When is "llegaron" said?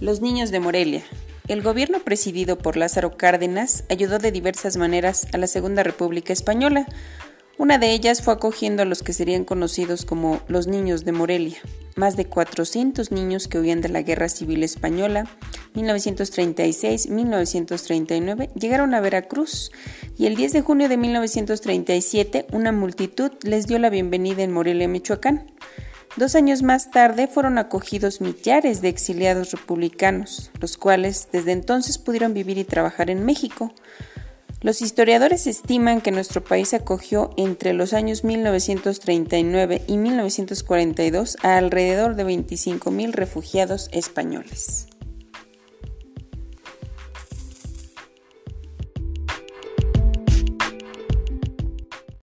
18.54-18.94